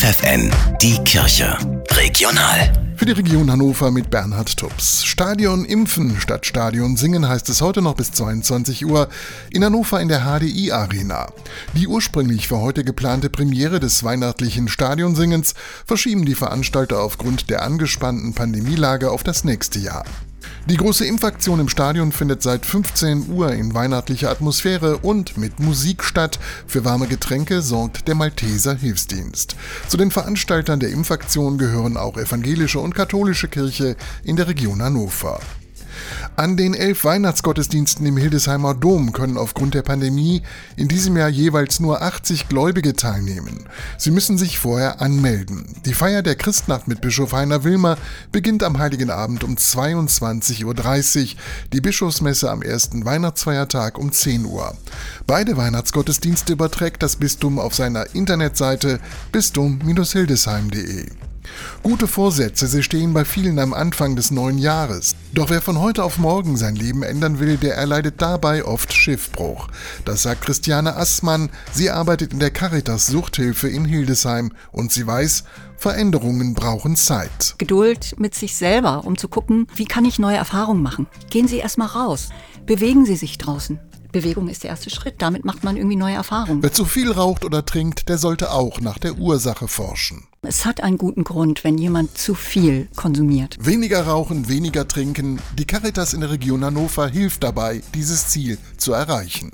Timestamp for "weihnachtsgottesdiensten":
37.04-38.06